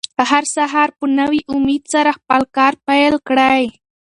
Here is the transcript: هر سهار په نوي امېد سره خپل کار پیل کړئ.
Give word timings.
هر 0.29 0.43
سهار 0.55 0.89
په 0.97 1.05
نوي 1.19 1.41
امېد 1.53 1.83
سره 1.93 2.09
خپل 2.17 2.41
کار 2.57 2.73
پیل 2.87 3.13
کړئ. 3.27 3.63